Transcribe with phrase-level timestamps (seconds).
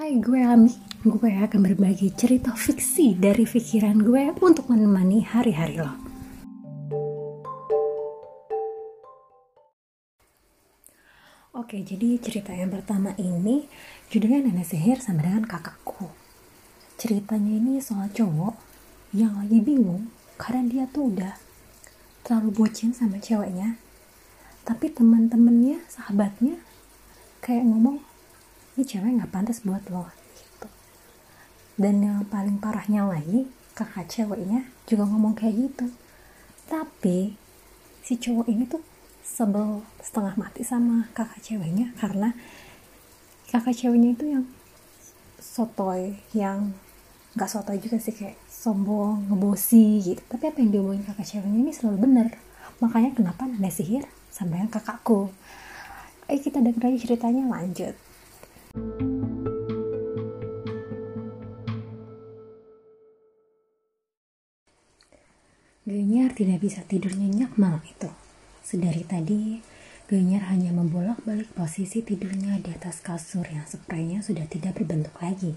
[0.00, 0.72] Hai gue Ami,
[1.04, 5.92] gue akan berbagi cerita fiksi dari pikiran gue untuk menemani hari-hari lo.
[11.52, 13.68] Oke, jadi cerita yang pertama ini
[14.08, 16.08] judulnya Nenek Sihir sama dengan kakakku.
[16.96, 18.56] Ceritanya ini soal cowok
[19.12, 20.08] yang lagi bingung
[20.40, 21.36] karena dia tuh udah
[22.24, 23.76] terlalu bucin sama ceweknya.
[24.64, 26.56] Tapi teman-temannya, sahabatnya
[27.44, 28.09] kayak ngomong
[28.80, 30.08] ini cewek nggak pantas buat lo
[30.40, 30.68] gitu.
[31.76, 33.44] Dan yang paling parahnya lagi
[33.76, 35.92] kakak ceweknya juga ngomong kayak gitu.
[36.64, 37.36] Tapi
[38.00, 38.80] si cowok ini tuh
[39.20, 42.32] sebel setengah mati sama kakak ceweknya karena
[43.52, 44.48] kakak ceweknya itu yang
[45.36, 46.72] sotoy yang
[47.36, 50.22] nggak sotoy juga sih kayak sombong ngebosi gitu.
[50.24, 52.32] Tapi apa yang diomongin kakak ceweknya ini selalu bener
[52.80, 55.28] makanya kenapa nanda sihir sama yang kakakku?
[56.32, 57.92] Ayo kita dengar aja ceritanya lanjut
[65.90, 68.12] Ganyar tidak bisa tidur nyenyak malam itu.
[68.60, 69.64] Sedari tadi,
[70.12, 75.56] Ganyar hanya membolak-balik posisi tidurnya di atas kasur yang spraynya sudah tidak berbentuk lagi.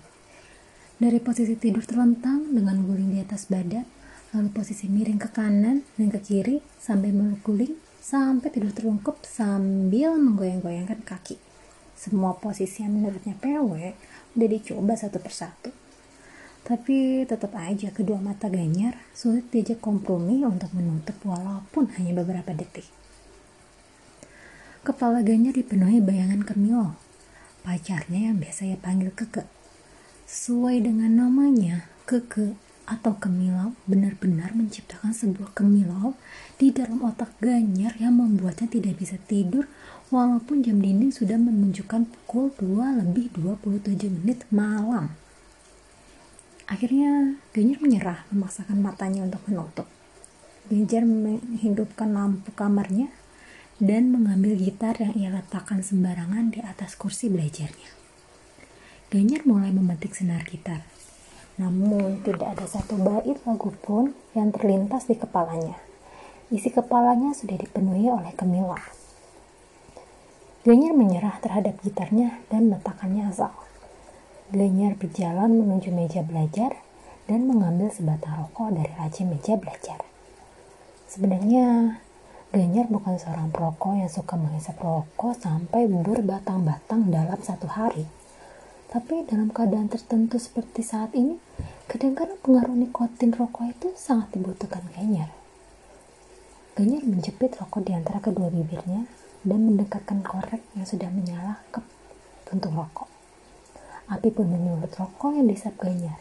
[0.96, 3.84] Dari posisi tidur terlentang dengan guling di atas badan,
[4.32, 11.04] lalu posisi miring ke kanan dan ke kiri sampai mengguling sampai tidur terlungkup sambil menggoyang-goyangkan
[11.04, 11.53] kaki.
[12.04, 13.96] Semua posisi yang menurutnya PW
[14.36, 15.72] udah dicoba satu persatu.
[16.68, 22.84] Tapi tetap aja kedua mata Ganyar sulit diajak kompromi untuk menutup walaupun hanya beberapa detik.
[24.84, 27.00] Kepala Ganyar dipenuhi bayangan Kemilo,
[27.64, 29.48] pacarnya yang biasa ia panggil Keke.
[30.28, 36.20] Sesuai dengan namanya, Keke atau Kemilau benar-benar menciptakan sebuah kemilau
[36.60, 39.72] di dalam otak Ganyar yang membuatnya tidak bisa tidur
[40.14, 45.18] walaupun jam dinding sudah menunjukkan pukul 2 lebih 27 menit malam.
[46.70, 49.90] Akhirnya Ganjar menyerah memaksakan matanya untuk menutup.
[50.70, 53.10] Ganjar menghidupkan lampu kamarnya
[53.82, 57.90] dan mengambil gitar yang ia letakkan sembarangan di atas kursi belajarnya.
[59.10, 60.82] Ganjar mulai memetik senar gitar.
[61.62, 65.78] Namun tidak ada satu bait lagu pun yang terlintas di kepalanya.
[66.50, 69.03] Isi kepalanya sudah dipenuhi oleh kemilau.
[70.64, 73.52] Ganjar menyerah terhadap gitarnya dan meletakkannya asal.
[74.48, 76.80] Ganjar berjalan menuju meja belajar
[77.28, 80.00] dan mengambil sebatang rokok dari laci meja belajar.
[81.12, 82.00] Sebenarnya,
[82.56, 88.08] Ganjar bukan seorang perokok yang suka menghisap rokok sampai berbatang-batang dalam satu hari.
[88.88, 91.44] Tapi dalam keadaan tertentu seperti saat ini,
[91.92, 95.28] kadang-kadang pengaruh nikotin rokok itu sangat dibutuhkan Ganjar.
[96.80, 101.84] Ganjar menjepit rokok di antara kedua bibirnya dan mendekatkan korek yang sudah menyala ke
[102.48, 103.12] puntung rokok.
[104.08, 106.20] Api pun menyulut rokok yang disap Ganyar.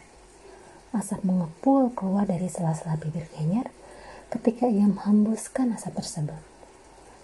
[0.93, 3.71] Asap mengepul keluar dari sela-sela bibir Ganyar
[4.31, 6.41] ketika ia menghembuskan asap tersebut.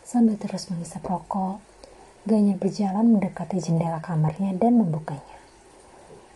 [0.08, 1.60] Sambil terus menghisap rokok,
[2.24, 5.40] Ganyar berjalan mendekati jendela kamarnya dan membukanya.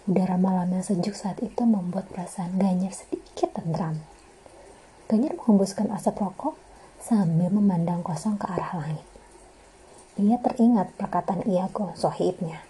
[0.03, 4.03] Udara malam yang sejuk saat itu membuat perasaan Ganyar sedikit tentram.
[5.07, 6.59] Ganyar menghembuskan asap rokok
[6.99, 9.12] sambil memandang kosong ke arah langit.
[10.13, 12.61] Ia teringat perkataan Iago, sohibnya.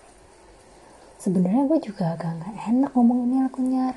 [1.20, 3.96] Sebenarnya gue juga agak gak enak ngomong ini lakunya.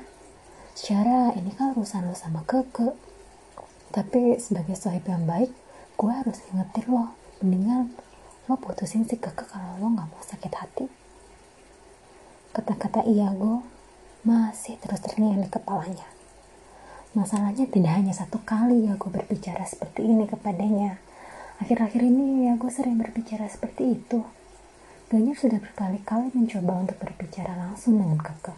[0.75, 2.91] Secara ini kan urusan lo sama keke.
[3.95, 5.51] Tapi sebagai sohib yang baik,
[5.95, 7.15] gue harus ingetin lo.
[7.39, 7.95] Mendingan
[8.51, 10.85] lo putusin si keke kalau lo gak mau sakit hati.
[12.51, 13.63] Kata-kata Iago
[14.27, 16.07] masih terus terngiang di kepalanya.
[17.15, 20.99] Masalahnya tidak hanya satu kali Iago berbicara seperti ini kepadanya.
[21.57, 24.21] Akhir-akhir ini Iago sering berbicara seperti itu.
[25.09, 28.53] Ganjar sudah berkali-kali mencoba untuk berbicara langsung dengan Keke.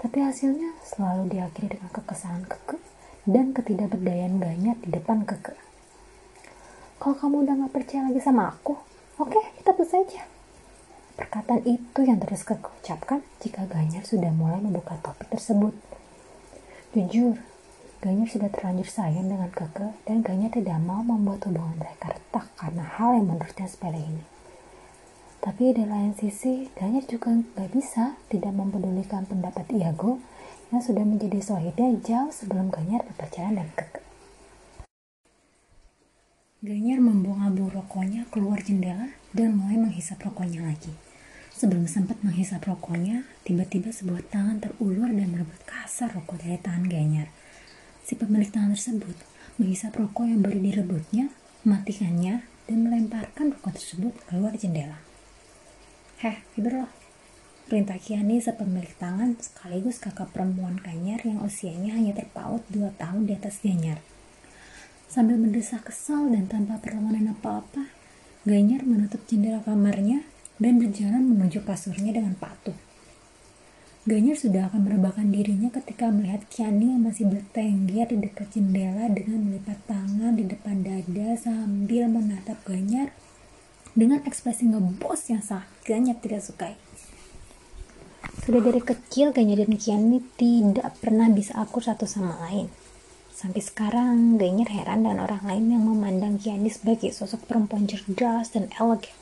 [0.00, 2.80] Tapi hasilnya selalu diakhiri dengan kekesalan Keke
[3.28, 5.52] dan ketidakberdayaan Ganjar di depan Keke.
[6.96, 8.80] Kalau kamu udah gak percaya lagi sama aku,
[9.20, 10.22] oke okay, kita putus saja.
[11.18, 15.76] Perkataan itu yang terus Keke ucapkan jika Ganjar sudah mulai membuka topik tersebut.
[16.96, 17.36] Jujur,
[18.02, 22.82] Ganjar sudah terlanjur sayang dengan Keke dan Ganjar tidak mau membuat hubungan mereka retak karena
[22.82, 24.26] hal yang menurutnya sepele ini.
[25.38, 30.18] Tapi di lain sisi, Ganjar juga gak bisa tidak mempedulikan pendapat Iago
[30.74, 34.02] yang sudah menjadi sohibnya jauh sebelum Ganjar berpacaran dan Keke.
[36.66, 40.90] Ganjar membuang abu rokoknya keluar jendela dan mulai menghisap rokoknya lagi.
[41.54, 47.30] Sebelum sempat menghisap rokoknya, tiba-tiba sebuah tangan terulur dan merebut kasar rokok dari tangan Ganjar.
[48.02, 49.14] Si pemilik tangan tersebut
[49.56, 51.30] menghisap rokok yang baru direbutnya,
[51.62, 54.98] mematikannya, dan melemparkan rokok tersebut keluar jendela.
[56.22, 56.90] Heh, loh.
[57.66, 63.32] perintah Kiani sepemilik tangan sekaligus kakak perempuan Ganyar yang usianya hanya terpaut dua tahun di
[63.32, 63.98] atas Ganyar.
[65.08, 67.88] Sambil mendesak kesal dan tanpa perlawanan apa-apa,
[68.44, 70.26] Ganyar menutup jendela kamarnya
[70.60, 72.74] dan berjalan menuju kasurnya dengan patuh.
[74.02, 79.46] Ganyar sudah akan merebahkan dirinya ketika melihat Kiani yang masih bertengger di dekat jendela dengan
[79.46, 83.14] melipat tangan di depan dada sambil menatap Ganyar
[83.94, 86.74] dengan ekspresi ngebos yang sangat Ganyar tidak sukai.
[88.42, 92.66] Sudah dari kecil Ganyar dan Kiani tidak pernah bisa akur satu sama lain.
[93.30, 98.66] Sampai sekarang Ganyar heran dan orang lain yang memandang Kiani sebagai sosok perempuan cerdas dan
[98.82, 99.21] elegan.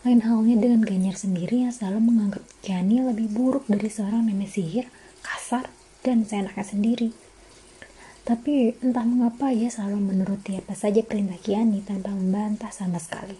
[0.00, 4.88] Lain halnya dengan Ganjar sendiri yang selalu menganggap Kiani lebih buruk dari seorang nenek sihir,
[5.20, 5.68] kasar,
[6.00, 7.12] dan seenaknya sendiri.
[8.24, 13.36] Tapi entah mengapa ia selalu menuruti apa saja perintah Kiani tanpa membantah sama sekali.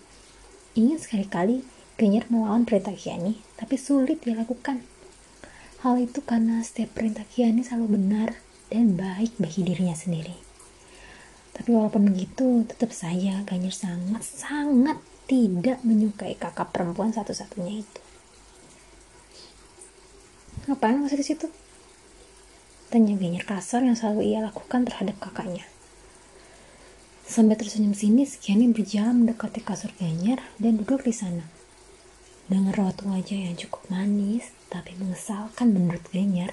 [0.77, 1.65] Ingin sekali-kali
[1.97, 4.85] Ganjar melawan perintah Kiani, tapi sulit dilakukan.
[5.81, 8.37] Hal itu karena setiap perintah Kiani selalu benar
[8.69, 10.37] dan baik bagi dirinya sendiri.
[11.57, 18.01] Tapi walaupun begitu, tetap saja Ganjar sangat-sangat tidak menyukai kakak perempuan satu-satunya itu.
[20.67, 21.47] Ngapain masih di situ?
[22.91, 25.63] Tanya Genyer kasar yang selalu ia lakukan terhadap kakaknya.
[27.23, 31.47] Sampai tersenyum sinis, Kiani berjalan mendekati kasur Genyer dan duduk di sana.
[32.51, 36.51] Dengan raut wajah yang cukup manis, tapi mengesalkan menurut Genyer,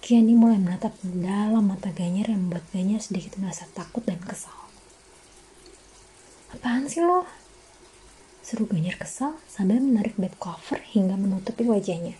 [0.00, 4.56] Kiani mulai menatap dalam mata Ganyer yang membuat Ganyer sedikit merasa takut dan kesal.
[6.56, 7.43] Apaan sih lo?
[8.44, 12.12] Seru Ganyer kesal sambil menarik bed cover hingga menutupi wajahnya.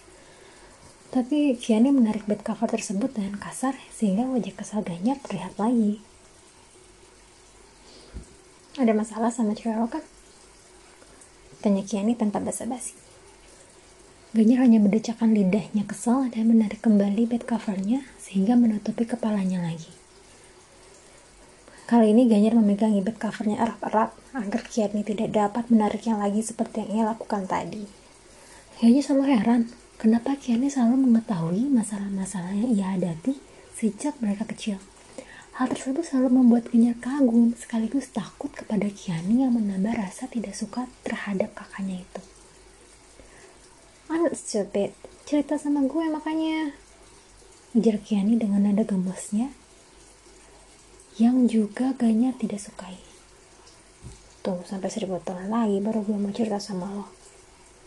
[1.12, 6.00] Tapi Kiani menarik bed cover tersebut dengan kasar sehingga wajah kesal Ganyer terlihat lagi.
[8.80, 10.00] Ada masalah sama lo kan?
[11.60, 12.96] Tanya Kiani tanpa basa-basi.
[14.32, 20.03] Ganyer hanya berdecakkan lidahnya kesal dan menarik kembali bed covernya sehingga menutupi kepalanya lagi.
[21.84, 26.88] Kali ini Ganyer memegang bed covernya erat-erat agar Kiani tidak dapat menariknya lagi seperti yang
[26.96, 27.84] ia lakukan tadi.
[28.80, 29.62] Kayaknya selalu heran,
[30.00, 33.36] kenapa Kiani selalu mengetahui masalah-masalah yang ia hadapi
[33.76, 34.80] sejak mereka kecil.
[35.60, 40.88] Hal tersebut selalu membuat Ganyer kagum sekaligus takut kepada Kiani yang menambah rasa tidak suka
[41.04, 42.20] terhadap kakaknya itu.
[44.08, 44.96] I'm stupid,
[45.28, 46.72] cerita sama gue makanya.
[47.76, 49.52] Ujar Kiani dengan nada gemesnya
[51.14, 52.98] yang juga Ganya tidak sukai.
[54.42, 57.06] Tuh, sampai seribu tahun lagi baru gue mau cerita sama lo.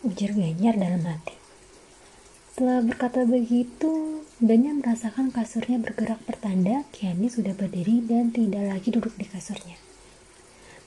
[0.00, 1.36] Ujar Ganyar dalam hati.
[2.56, 9.12] Setelah berkata begitu, Ganyar merasakan kasurnya bergerak pertanda Kiani sudah berdiri dan tidak lagi duduk
[9.20, 9.76] di kasurnya.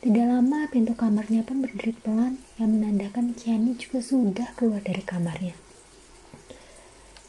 [0.01, 5.53] Tidak lama pintu kamarnya pun berdiri pelan yang menandakan Kiani juga sudah keluar dari kamarnya.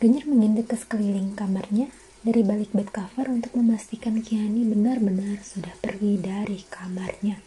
[0.00, 1.92] Ganyar mengintip ke sekeliling kamarnya
[2.22, 7.42] dari balik bed cover untuk memastikan Kiani benar-benar sudah pergi dari kamarnya.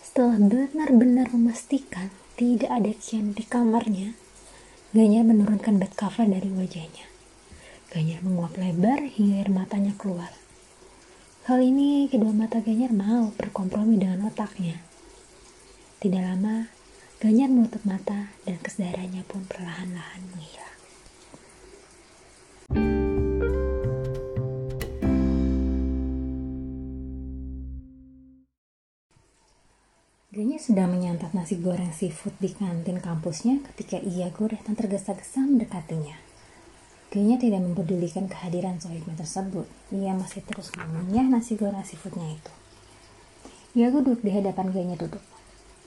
[0.00, 2.08] Setelah benar-benar memastikan
[2.40, 4.16] tidak ada Kiani di kamarnya,
[4.96, 7.04] Ganyar menurunkan bed cover dari wajahnya.
[7.92, 10.32] Ganyar menguap lebar hingga air matanya keluar.
[11.44, 14.80] Kali ini kedua mata Ganyar mau berkompromi dengan otaknya.
[16.00, 16.72] Tidak lama,
[17.20, 20.67] Ganyar menutup mata dan kesadarannya pun perlahan-lahan menghilang.
[30.58, 36.18] Sedang menyantap nasi goreng seafood di kantin kampusnya ketika ia datang tergesa-gesa mendekatinya.
[37.14, 39.70] Ganya tidak mempedulikan kehadiran sohibnya tersebut.
[39.94, 42.52] Ia masih terus mengunyah nasi goreng seafoodnya itu.
[43.78, 45.22] Iago duduk di hadapan Ganya duduk.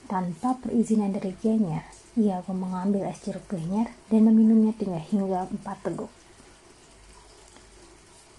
[0.08, 1.84] Tanpa perizinan dari Ganya,
[2.16, 6.08] Iago mengambil es jeruk Ganyar dan meminumnya tiga hingga empat teguk.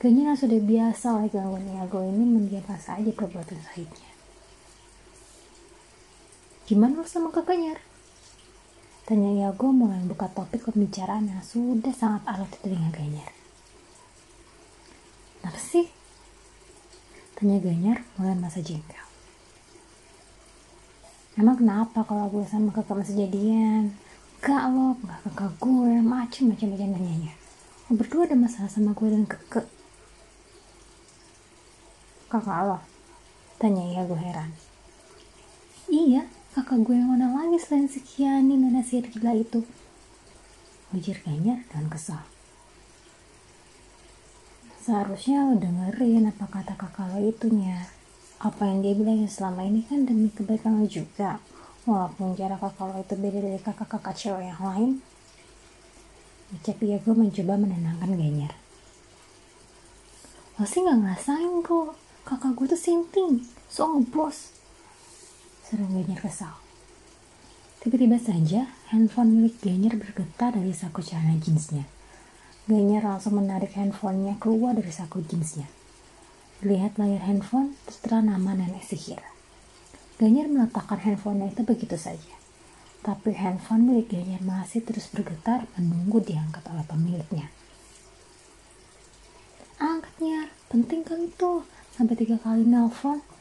[0.01, 4.12] Ganya sudah biasa oleh gangguan Iago ini mendiamkan saja perbuatan sahibnya.
[6.63, 7.75] Gimana lo sama kakaknya?
[9.03, 13.31] Tanya Yago mulai buka topik pembicaraan yang sudah sangat alot di telinga Ganyar.
[15.43, 15.91] Kenapa sih?
[17.35, 19.03] Tanya Ganyar mulai masa jengkel.
[21.35, 23.91] Emang kenapa kalau gue sama kakak masih jadian?
[24.39, 27.35] Gak lo, gak kakak gue, macem-macem macam nanyanya.
[27.91, 29.67] Lo berdua ada masalah sama gue dan kakak.
[32.31, 32.79] Kakak lo?
[33.59, 34.55] Tanya Yago heran.
[35.91, 39.65] Iya, kakak gue yang mana lagi selain si Kiani nenek sihir gila itu.
[40.93, 42.21] Ujar Ganyar dengan kesal.
[44.85, 47.89] Seharusnya lo dengerin apa kata kakak lo itunya.
[48.37, 51.41] Apa yang dia bilang selama ini kan demi kebaikan lo juga.
[51.89, 54.91] Walaupun cara kakak lo itu beda dari kakak-kakak cewek yang lain.
[56.53, 58.53] Ucap Iago mencoba menenangkan Ganyer.
[60.61, 61.97] Lo sih gak ngerasain kok,
[62.29, 64.62] kakak gue tuh sinting, so ngebos.
[65.73, 66.53] Seru Ganyer kesal.
[67.81, 71.89] Tiba-tiba saja, handphone milik Ganyer bergetar dari saku celana jeansnya.
[72.69, 75.65] Ganyer langsung menarik handphonenya keluar dari saku jeansnya.
[76.61, 79.17] Lihat layar handphone, tertera nama nenek sihir.
[80.21, 82.37] Ganyer meletakkan handphonenya itu begitu saja.
[83.01, 87.49] Tapi handphone milik Ganyer masih terus bergetar menunggu diangkat oleh pemiliknya.
[89.81, 91.65] Angkatnya, penting kali tuh.
[91.97, 93.32] Sampai tiga kali nelpon.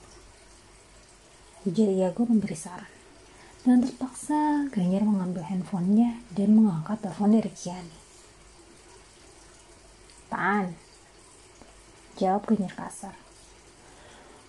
[1.63, 2.91] Ujar Iago memberi saran.
[3.63, 7.99] Dan terpaksa Ganyer mengambil handphonenya dan mengangkat telepon dari Kiani.
[10.27, 10.75] Pan,
[12.19, 13.15] jawab Ganyer kasar.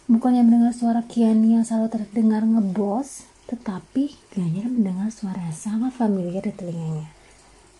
[0.09, 6.41] Bukannya mendengar suara Kiani yang selalu terdengar ngebos, tetapi Ganyer mendengar suara yang sangat familiar
[6.41, 7.13] di telinganya.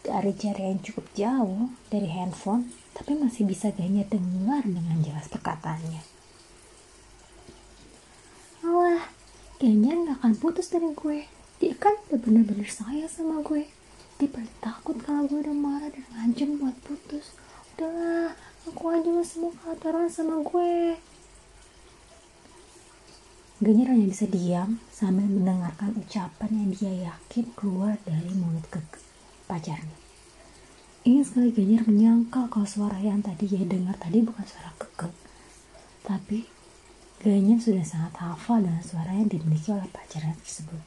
[0.06, 6.06] Dari jarak yang cukup jauh dari handphone, tapi masih bisa Ganyer dengar dengan jelas perkataannya.
[8.63, 9.23] Alah,
[9.63, 11.24] Ganyer gak akan putus dari gue.
[11.63, 13.63] Dia kan udah bener-bener sayang sama gue.
[14.20, 17.32] Dia paling takut kalau gue udah marah dan ngancem buat putus.
[17.72, 18.36] Udahlah,
[18.67, 21.00] aku aja semua kelaparan sama gue.
[23.63, 28.84] Ganyer hanya bisa diam sambil mendengarkan ucapan yang dia yakin keluar dari mulut ke
[29.48, 29.96] pacarnya.
[31.08, 35.08] Ingin sekali Ganyer menyangkal kalau suara yang tadi dia dengar tadi bukan suara keke.
[36.03, 36.62] Tapi
[37.24, 40.84] Ganyer sudah sangat hafal dengan suara yang dimiliki oleh pacarnya tersebut.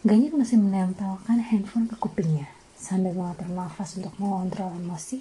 [0.00, 5.20] Ganyer masih menempelkan handphone ke kupingnya sambil mengatur nafas untuk mengontrol emosi.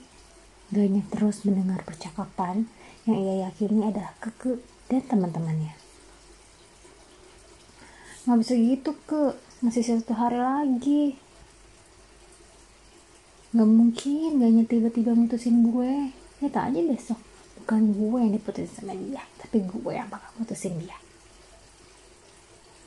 [0.71, 2.63] Ganyer terus mendengar percakapan
[3.03, 5.75] yang ia yakini adalah keke dan teman-temannya.
[8.23, 11.19] Nggak bisa gitu ke, masih satu hari lagi.
[13.51, 16.15] Nggak mungkin gaknya tiba-tiba mutusin gue.
[16.39, 17.19] Lihat aja besok.
[17.59, 20.95] Bukan gue yang diputusin sama dia, tapi gue yang bakal mutusin dia.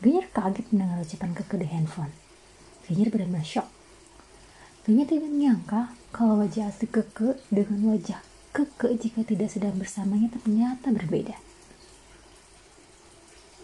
[0.02, 2.12] Ganyer kaget mendengar ucapan keke di handphone.
[2.90, 3.68] Ganyer benar-benar shock.
[4.82, 8.18] Ganyer tidak menyangka kalau wajah asli keke dengan wajah
[8.52, 11.38] keke jika tidak sedang bersamanya ternyata berbeda.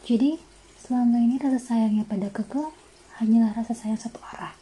[0.08, 0.40] Jadi,
[0.80, 2.72] selama ini rasa sayangnya pada Keke
[3.20, 4.56] hanyalah rasa sayang satu arah.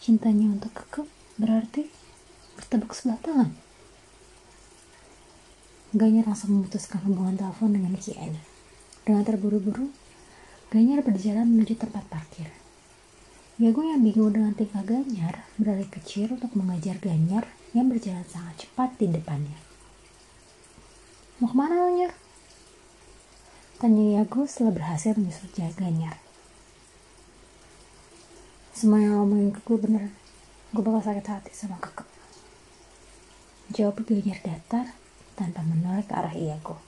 [0.00, 1.04] Cintanya untuk Keke
[1.36, 1.92] berarti
[2.56, 3.50] bertepuk sebelah tangan.
[5.94, 8.42] Ganyer langsung memutuskan hubungan telepon dengan Kiani.
[9.06, 9.94] Dengan terburu-buru,
[10.74, 12.50] Ganyer berjalan menuju tempat parkir.
[13.62, 18.98] Yago yang bingung dengan tingkah Ganyar beralih kecil untuk mengajar Ganyar yang berjalan sangat cepat
[18.98, 19.56] di depannya.
[21.38, 22.12] Mau ke mana lo, Nyer?
[23.78, 26.18] Tanya Yago setelah berhasil menyusul Ganyar.
[28.74, 30.12] Semua yang ngomongin ke gue bener.
[30.74, 32.10] Gue bakal sakit hati sama kakak.
[33.72, 35.05] Jawab Ganyar datar
[35.36, 36.80] tanpa menoleh ke arah Iago.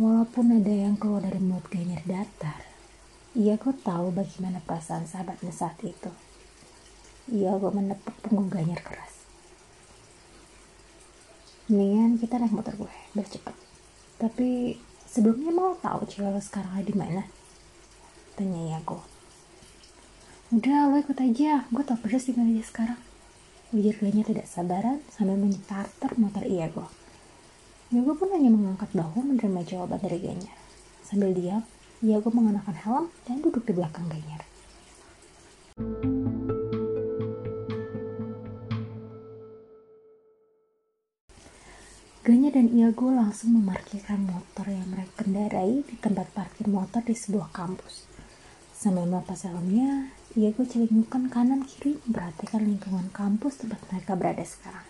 [0.00, 2.64] Walaupun ada yang keluar dari mulut Ganyar datar,
[3.36, 6.08] Iago tahu bagaimana perasaan sahabatnya saat itu.
[7.28, 9.22] Iago menepuk punggung Ganyar keras.
[11.68, 13.54] Mendingan kita naik motor gue, biar cepet.
[14.18, 14.48] Tapi
[15.10, 17.26] Sebelumnya mau tahu cewek lo sekarang ada di mana?
[18.38, 19.02] Tanya Yago.
[20.54, 21.66] Udah, lo ikut aja.
[21.66, 23.00] Gue tau persis di mana dia sekarang.
[23.74, 26.86] Ujar tidak sabaran sambil menyetarter motor Iago.
[27.90, 30.54] Iago pun hanya mengangkat bahu menerima jawaban dari Ganya.
[31.02, 31.66] Sambil diam,
[32.06, 34.46] Iago mengenakan helm dan duduk di belakang Ganyar.
[42.22, 47.50] Ganya dan Iago langsung memarkirkan motor yang mereka kendarai di tempat parkir motor di sebuah
[47.50, 48.06] kampus.
[48.70, 54.89] Sambil melepas helmnya, Iago celingukan kanan kiri memperhatikan lingkungan kampus tempat mereka berada sekarang.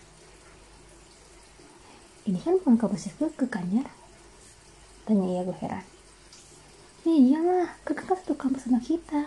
[2.21, 3.89] Ini kan bukan kampus ke Kanyar?
[5.09, 5.81] Tanya Iago heran.
[7.01, 9.25] Ya iyalah, Keke kan satu kampus sama kita.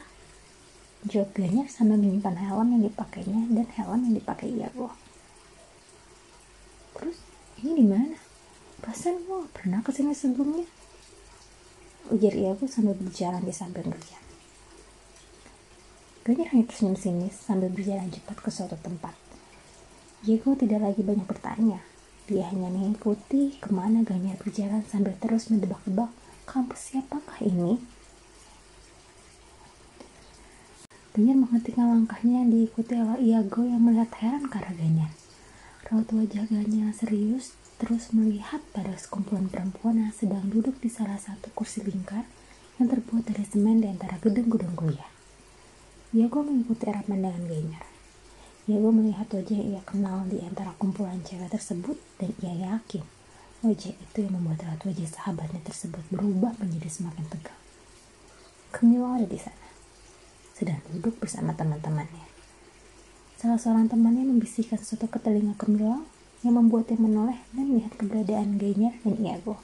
[1.11, 4.95] Jawab Ganyar sambil menyimpan helm yang dipakainya dan helm yang dipakai Iago.
[6.95, 7.19] Terus
[7.67, 8.15] ini di mana?
[8.79, 10.71] Perasaan gue pernah ke sini sebelumnya.
[12.15, 14.23] Ujar Iago sambil berjalan di samping kerja.
[16.23, 19.13] Ganyer hanya tersenyum sinis sambil berjalan cepat ke suatu tempat.
[20.25, 21.83] Diego tidak lagi banyak bertanya.
[22.25, 26.09] Dia hanya mengikuti ke mana Ganyer berjalan sambil terus mendebak-debak
[26.49, 27.77] kampus siapakah ini.
[31.13, 34.75] Ganyer menghentikan langkahnya diikuti oleh Iago yang melihat heran ke arah.
[35.85, 41.53] Raut wajah Ganya serius terus melihat pada sekumpulan perempuan yang sedang duduk di salah satu
[41.53, 42.25] kursi lingkar
[42.81, 45.13] yang terbuat dari semen di antara gedung-gedung kuliah.
[46.17, 47.94] Iago mengikuti arah pandangan Ganyar.
[48.65, 53.05] Diego melihat wajah yang ia kenal di antara kumpulan cewek tersebut dan ia yakin
[53.65, 57.61] wajah itu yang membuat raut wajah sahabatnya tersebut berubah menjadi semakin tegang.
[58.73, 59.69] Camilo ada di sana,
[60.53, 62.29] sedang duduk bersama teman-temannya.
[63.41, 66.05] Salah seorang temannya membisikkan sesuatu ke telinga Camilo
[66.45, 69.61] yang membuatnya menoleh dan melihat keberadaan Gainer dan Iago.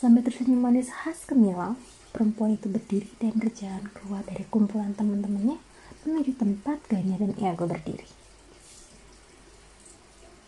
[0.00, 1.76] Sambil tersenyum manis khas Camilo,
[2.16, 5.69] perempuan itu berdiri dan berjalan keluar dari kumpulan teman-temannya
[6.04, 8.08] menuju tempat Ganya dan Iago berdiri.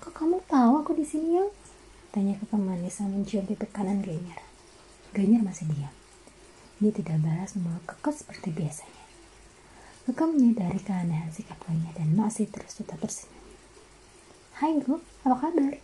[0.00, 1.46] Kok kamu tahu aku di sini ya?
[2.08, 4.40] Tanya kakak manis yang mencium pipi kanan Ganyar.
[5.12, 5.92] Ganyar masih diam.
[6.80, 9.04] Dia tidak balas memeluk kekeh seperti biasanya.
[10.08, 13.44] Kekeh menyadari keanehan sikap Ganyar dan masih terus tetap tersenyum.
[14.56, 15.74] Hai Go, apa kabar?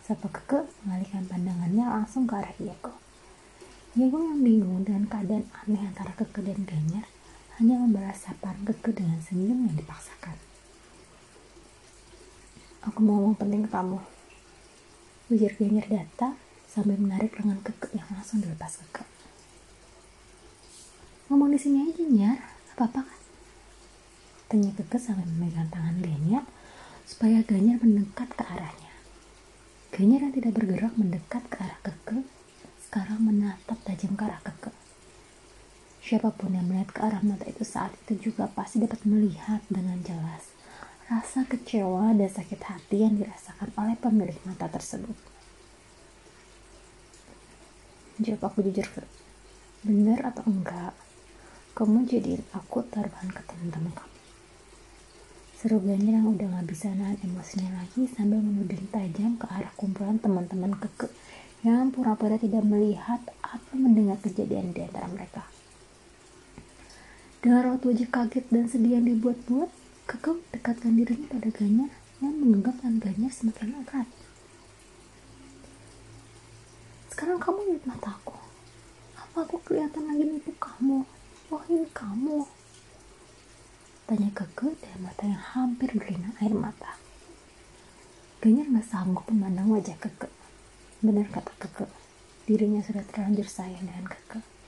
[0.00, 2.96] Sapa keke mengalihkan pandangannya langsung ke arah Iago.
[3.92, 7.04] Iago yang bingung dengan keadaan aneh antara keke dan Ganyar
[7.60, 10.32] hanya membalas sapaan keke dengan senyum yang dipaksakan.
[12.88, 14.00] Aku mau ngomong penting ke kamu.
[15.28, 19.04] Ujar Ganyer data sambil menarik lengan keke yang langsung dilepas keke.
[21.28, 22.40] Ngomong di sini aja, Nyar.
[22.72, 23.20] Apa-apa kan?
[24.48, 26.48] Tanya keke sambil memegang tangan Ganyer
[27.04, 28.94] supaya Ganyer mendekat ke arahnya.
[29.92, 32.24] Ganyer yang tidak bergerak mendekat ke arah keke
[32.88, 34.72] sekarang menatap tajam ke arah keke.
[36.00, 40.00] Siapa pun yang melihat ke arah mata itu saat itu juga pasti dapat melihat dengan
[40.00, 40.56] jelas
[41.10, 45.18] rasa kecewa dan sakit hati yang dirasakan oleh pemilik mata tersebut.
[48.22, 49.02] Jawab aku jujur,
[49.82, 50.94] benar atau enggak,
[51.74, 54.18] kamu jadiin aku taruhan ke teman-teman kamu.
[55.58, 60.72] Seru yang udah gak bisa nahan emosinya lagi sambil menuding tajam ke arah kumpulan teman-teman
[60.78, 61.10] keke
[61.66, 65.44] yang pura-pura tidak melihat atau mendengar kejadian di antara mereka.
[67.40, 69.72] Dengan raut wajah kaget dan sedih yang dibuat-buat,
[70.04, 71.88] Kakak dekatkan dirinya pada Ganyar
[72.20, 74.04] yang menggenggam tangan semakin erat.
[77.08, 78.36] Sekarang kamu lihat mataku.
[79.16, 81.08] Apa aku kelihatan lagi nipu kamu?
[81.48, 82.44] Oh ini kamu.
[84.04, 87.00] Tanya Keke dengan mata yang hampir berlinang air mata.
[88.44, 90.28] Ganyar gak sanggup memandang wajah Keke.
[91.00, 91.88] Benar kata Keke,
[92.44, 94.59] dirinya sudah terlanjur sayang dengan Keke.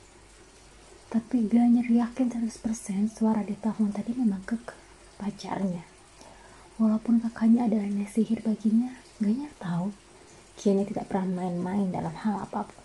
[1.12, 4.72] Tapi Ganyer yakin 100% suara di telepon tadi memang keke
[5.20, 5.84] pacarnya.
[6.80, 9.92] Walaupun kakaknya adalah nenek sihir baginya, Ganyer tahu
[10.56, 12.80] Kiani tidak pernah main-main dalam hal apa pun.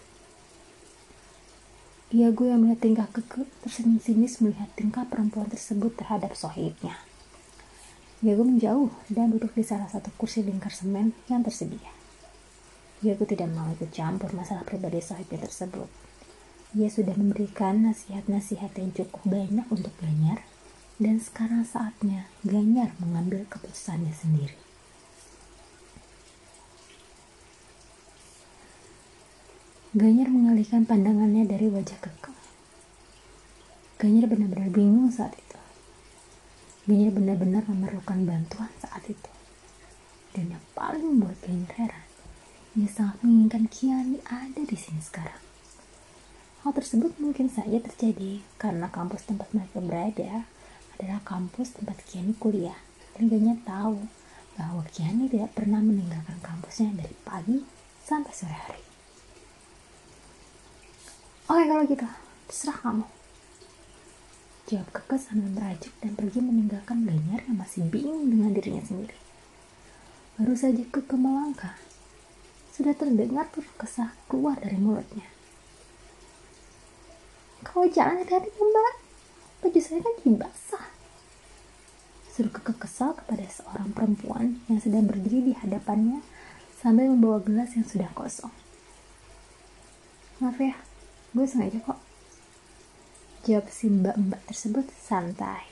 [2.11, 6.99] Iago yang melihat tingkah keke tersenyum sinis melihat tingkah perempuan tersebut terhadap sohibnya.
[8.19, 11.95] Iago menjauh dan duduk di salah satu kursi lingkar semen yang tersedia.
[13.07, 16.06] Iago tidak mau ikut campur masalah pribadi sohibnya tersebut
[16.75, 20.43] ia sudah memberikan nasihat-nasihat yang cukup banyak untuk Ganyar
[20.99, 24.58] dan sekarang saatnya Ganyar mengambil keputusannya sendiri.
[29.95, 32.36] Ganyar mengalihkan pandangannya dari wajah kekal.
[33.97, 35.60] Ganyar benar-benar bingung saat itu.
[36.86, 39.32] Ganyar benar-benar memerlukan bantuan saat itu.
[40.36, 42.08] Dan yang paling membuat Ganyar heran,
[42.75, 45.46] ia sangat menginginkan Kiani ada di sini sekarang.
[46.67, 50.43] Hal tersebut mungkin saja terjadi karena kampus tempat mereka berada
[50.99, 52.75] adalah kampus tempat Kiani kuliah.
[53.15, 53.32] Dan
[53.63, 54.03] tahu
[54.60, 57.63] bahwa Kiani tidak pernah meninggalkan kampusnya dari pagi
[58.03, 58.84] sampai sore hari.
[61.47, 62.08] Oke kalau gitu,
[62.51, 63.06] terserah kamu.
[64.67, 69.15] Jawab Keke sambil merajuk dan pergi meninggalkan Ganyar yang masih bingung dengan dirinya sendiri.
[70.36, 71.80] Baru saja Keke melangkah,
[72.75, 75.32] sudah terdengar tuh kesah keluar dari mulutnya.
[77.77, 78.95] Kalau jalan hati-hati mbak.
[79.61, 80.85] Baju saya kan jadi basah.
[82.25, 86.25] Seru keke kesal kepada seorang perempuan yang sedang berdiri di hadapannya
[86.73, 88.49] sambil membawa gelas yang sudah kosong.
[90.41, 90.73] Maaf ya,
[91.37, 92.01] gue sengaja kok.
[93.45, 95.69] Jawab si mbak-mbak tersebut santai.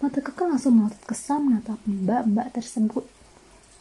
[0.00, 3.04] Mata keke langsung melotot kesal menatap mbak-mbak tersebut.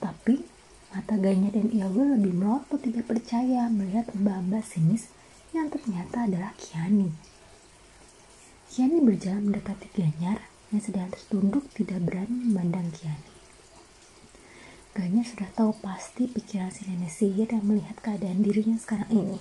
[0.04, 0.44] Tapi
[0.92, 5.08] mata Ganya dan Iago lebih melotot tidak percaya melihat mbak-mbak sinis
[5.52, 7.12] yang ternyata adalah Kiani.
[8.72, 13.32] Kiani berjalan mendekati Ganyar yang sedang tertunduk tidak berani memandang Kiani.
[14.96, 19.40] Ganyar sudah tahu pasti pikiran si nenek sihir yang melihat keadaan dirinya sekarang ini.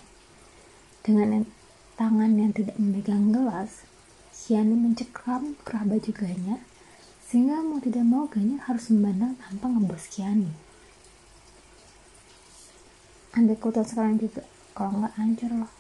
[1.07, 1.47] Dengan
[1.95, 3.87] tangan yang tidak memegang gelas,
[4.35, 6.61] Kiani mencekram kerah baju Ganyar
[7.23, 10.51] sehingga mau tidak mau Ganyar harus memandang tanpa ngebos Kiani.
[13.31, 14.43] Ambil kutan sekarang juga,
[14.75, 15.80] kalau nggak hancur loh.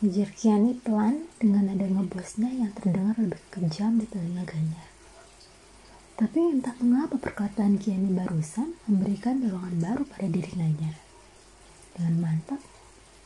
[0.00, 4.88] Ujar Kiani pelan dengan nada ngebosnya yang terdengar lebih kejam di telinga Ganyar.
[6.16, 10.96] Tapi entah mengapa perkataan Kiani barusan memberikan dorongan baru pada diri Ganyar.
[11.92, 12.64] Dengan mantap,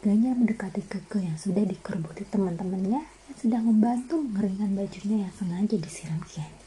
[0.02, 6.18] Ganyar mendekati Keke yang sudah dikerbuti teman-temannya yang sedang membantu mengeringkan bajunya yang sengaja disiram
[6.26, 6.58] Kiani.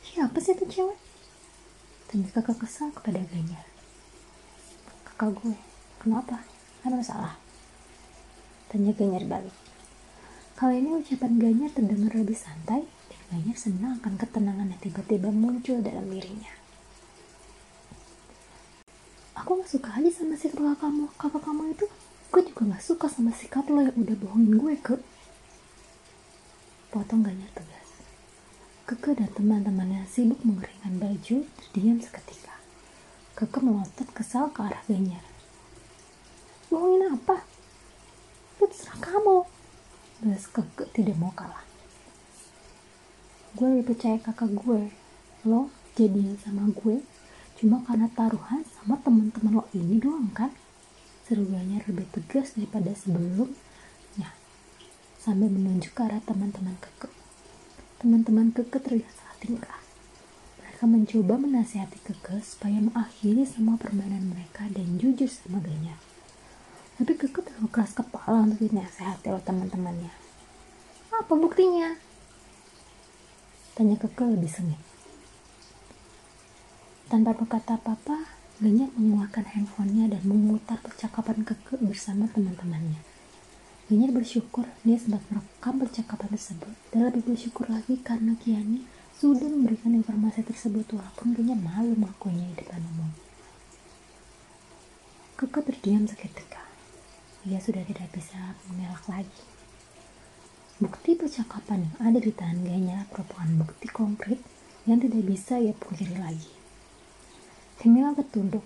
[0.00, 0.96] Siapa sih itu cewek?
[2.08, 3.68] Tanya kakak kesal kepada Ganyar.
[5.12, 5.60] Kakak gue,
[6.00, 6.40] kenapa?
[6.88, 7.49] Ada masalah?
[8.70, 9.56] Tanya Ganyar balik.
[10.54, 15.82] Kali ini ucapan Ganyar terdengar lebih santai dan Ganyar senang akan ketenangan yang tiba-tiba muncul
[15.82, 16.54] dalam dirinya.
[19.34, 21.04] Aku gak suka aja sama sikap kakak kamu.
[21.18, 21.86] Kakak kamu itu,
[22.30, 24.94] gue juga gak suka sama sikap lo yang udah bohongin gue ke.
[26.94, 27.90] Potong Ganyar tegas.
[28.86, 32.54] Keke dan teman-temannya sibuk mengeringkan baju terdiam seketika.
[33.34, 35.26] Keke melotot kesal ke arah Ganyar.
[36.70, 37.49] Bohongin apa?
[38.60, 39.48] Itu terserah kamu.
[40.20, 41.64] Balas keke tidak mau kalah.
[43.56, 44.92] Gue lebih percaya kakak gue.
[45.48, 47.00] Lo jadian sama gue
[47.56, 50.52] cuma karena taruhan sama teman-teman lo ini doang kan?
[51.24, 53.56] Seruannya lebih tegas daripada sebelumnya
[55.20, 57.12] sambil menunjuk ke arah teman-teman keke
[58.00, 59.80] teman-teman keke terlihat salah tingkah
[60.56, 66.09] mereka mencoba menasihati keke supaya mengakhiri semua permainan mereka dan jujur sama Ganyar
[67.00, 70.12] tapi Keke terlalu keras kepala untuk dinasehati oleh teman-temannya.
[71.16, 71.96] Apa buktinya?
[73.72, 74.76] Tanya Keke lebih sengit.
[77.08, 83.00] Tanpa berkata apa-apa, Ganya mengeluarkan handphonenya dan memutar percakapan Keke bersama teman-temannya.
[83.88, 88.84] Ganya bersyukur dia sempat merekam percakapan tersebut dan lebih bersyukur lagi karena Kiani
[89.16, 93.08] sudah memberikan informasi tersebut walaupun Ganya malu mengakuinya di depan umum.
[95.40, 96.69] Keke terdiam seketika
[97.48, 99.42] ia sudah tidak bisa mengelak lagi.
[100.80, 104.40] Bukti percakapan yang ada di tangganya merupakan bukti konkret
[104.88, 106.52] yang tidak bisa ia pungkiri lagi.
[107.80, 108.64] Camilla tertunduk.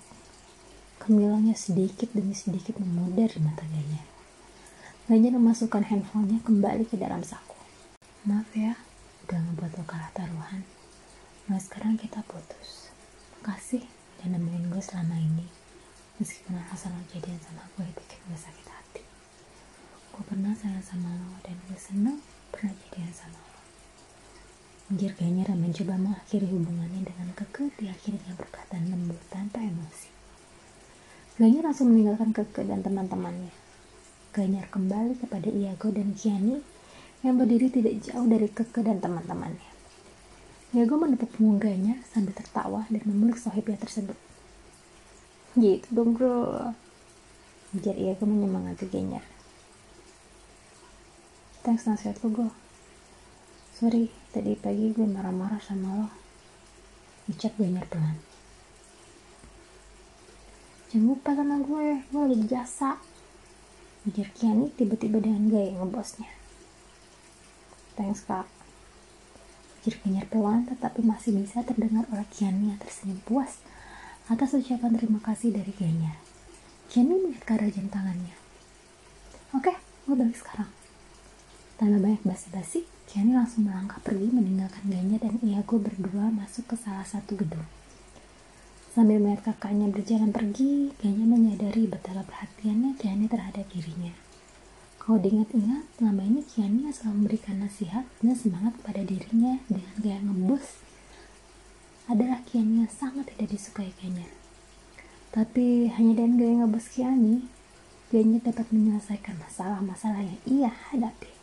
[1.02, 4.02] Kemilangnya sedikit demi sedikit memudar di mata Ganya.
[5.10, 7.58] Ganya memasukkan handphonenya kembali ke dalam saku.
[8.24, 8.78] Maaf ya,
[9.26, 10.64] udah ngebuat lo kalah taruhan.
[11.50, 12.88] Nah sekarang kita putus.
[13.42, 13.84] Makasih
[14.16, 15.63] udah nemenin gue selama ini.
[16.14, 19.02] Meskipun alasan lo jadian sama gue bikin gue sakit hati.
[20.14, 22.22] Gue pernah sayang sama lo dan gue seneng
[22.54, 23.58] pernah jadian sama lo.
[24.94, 30.10] Anjir kayaknya Ram mencoba mengakhiri hubungannya dengan Keke diakhiri dengan perkataan lembut tanpa emosi.
[31.34, 33.50] Ganyar langsung meninggalkan Keke dan teman-temannya.
[34.30, 36.62] Ganyar kembali kepada Iago dan Kiani
[37.26, 39.70] yang berdiri tidak jauh dari Keke dan teman-temannya.
[40.78, 44.14] Iago menepuk punggung Ganyar sambil tertawa dan memeluk sohibnya tersebut
[45.54, 46.72] gitu dong bro.
[47.74, 49.22] Biar ia ke menyemangati kayaknya
[51.64, 52.50] thanks nasihat lo gue
[53.72, 56.08] sorry tadi pagi gue marah-marah sama lo.
[57.24, 58.20] Ucap gue pelan.
[60.92, 63.00] Jangan lupa sama gue gue lagi jasa.
[64.04, 66.28] Ujar Kiani tiba-tiba dengan gaya ngebosnya
[67.96, 68.44] thanks kak.
[69.86, 73.62] Ujar pelan tetapi masih bisa terdengar oleh Kiani yang tersenyum puas
[74.24, 76.16] atas ucapan terima kasih dari Genya.
[76.88, 78.32] Jenny melihat ke arah jam tangannya.
[79.52, 79.76] Oke,
[80.08, 80.72] gue balik sekarang.
[81.76, 87.04] Tanpa banyak basi-basi, Jenny langsung melangkah pergi meninggalkan Genya dan Iago berdua masuk ke salah
[87.04, 87.68] satu gedung.
[88.96, 94.16] Sambil melihat kakaknya berjalan pergi, Genya menyadari betapa perhatiannya Kiani terhadap dirinya.
[95.04, 100.83] Kalau diingat-ingat, selama ini Kiani selalu memberikan nasihat dan semangat kepada dirinya dengan gaya ngebus
[102.06, 104.30] adalah yang sangat tidak disukai Kenya.
[105.34, 107.50] Tapi hanya dengan gaya ngebos Kiani,
[108.14, 111.33] Ganya dapat menyelesaikan masalah-masalah yang ia hadapi.